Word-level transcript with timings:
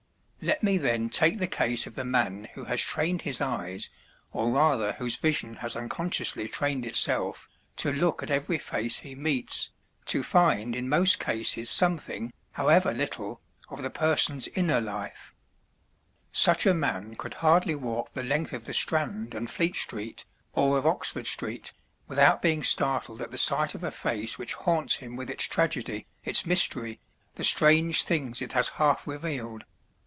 Let 0.43 0.63
me 0.63 0.77
then 0.79 1.11
take 1.11 1.37
the 1.37 1.45
case 1.45 1.85
of 1.85 1.93
the 1.93 2.03
man 2.03 2.47
who 2.55 2.63
has 2.65 2.81
trained 2.81 3.21
his 3.21 3.41
eyes, 3.41 3.91
or 4.33 4.49
rather 4.49 4.93
whose 4.93 5.15
vision 5.15 5.53
has 5.57 5.75
unconsciously 5.75 6.47
trained 6.47 6.83
itself, 6.83 7.47
to 7.75 7.91
look 7.93 8.23
at 8.23 8.31
every 8.31 8.57
face 8.57 8.97
he 9.01 9.13
meets, 9.13 9.69
to 10.05 10.23
find 10.23 10.75
in 10.75 10.89
most 10.89 11.19
cases 11.19 11.69
something, 11.69 12.33
however 12.53 12.91
little, 12.91 13.39
of 13.69 13.83
the 13.83 13.91
person's 13.91 14.47
inner 14.55 14.81
life. 14.81 15.31
Such 16.31 16.65
a 16.65 16.73
man 16.73 17.13
could 17.13 17.35
hardly 17.35 17.75
walk 17.75 18.13
the 18.13 18.23
length 18.23 18.51
of 18.51 18.65
the 18.65 18.73
Strand 18.73 19.35
and 19.35 19.47
Fleet 19.47 19.75
street 19.75 20.25
or 20.53 20.75
of 20.79 20.87
Oxford 20.87 21.27
street 21.27 21.71
without 22.07 22.41
being 22.41 22.63
startled 22.63 23.21
at 23.21 23.29
the 23.29 23.37
sight 23.37 23.75
of 23.75 23.83
a 23.83 23.91
face 23.91 24.39
which 24.39 24.55
haunts 24.55 24.95
him 24.95 25.15
with 25.15 25.29
its 25.29 25.43
tragedy, 25.43 26.07
its 26.23 26.47
mystery, 26.47 26.99
the 27.35 27.43
strange 27.43 28.01
things 28.01 28.41
it 28.41 28.53
has 28.53 28.69
half 28.69 29.05
revealed. 29.05 29.65